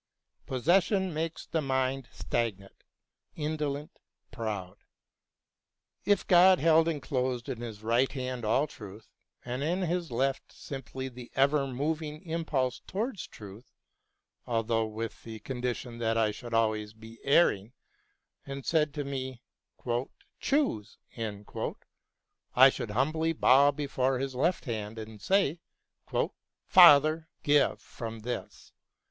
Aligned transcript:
Possession 0.47 1.13
makes 1.13 1.45
the 1.45 1.61
mind 1.61 2.07
stagnant, 2.11 2.85
indolent, 3.35 3.99
proud. 4.31 4.77
If 6.05 6.25
God 6.25 6.57
BROWNING 6.57 6.57
AND 6.57 6.87
LESSING 6.87 7.01
241 7.43 7.43
held 7.43 7.43
enclosed 7.45 7.49
in 7.49 7.61
His 7.63 7.83
right 7.83 8.11
hand 8.11 8.43
all 8.43 8.65
Truth, 8.65 9.11
and 9.45 9.61
in 9.61 9.83
His 9.83 10.09
left 10.09 10.51
simply 10.51 11.07
the 11.07 11.29
ever 11.35 11.67
moving 11.67 12.23
impulse 12.23 12.79
towards 12.87 13.27
Truth, 13.27 13.73
although 14.47 14.87
with 14.87 15.21
the 15.21 15.37
con 15.37 15.61
dition 15.61 15.99
that 15.99 16.17
I 16.17 16.31
should 16.31 16.55
always 16.55 16.93
be 16.93 17.19
erring, 17.23 17.73
and 18.43 18.65
said 18.65 18.95
to 18.95 19.03
me:" 19.03 19.43
Choose!" 20.39 20.97
I 22.55 22.69
should 22.71 22.89
humbly 22.89 23.33
bow 23.33 23.69
before 23.69 24.17
His 24.17 24.33
left 24.33 24.65
hand 24.65 24.97
and 24.97 25.21
say," 25.21 25.59
Father, 26.65 27.29
give 27.43 27.79
from 27.79 28.21
this. 28.21 28.73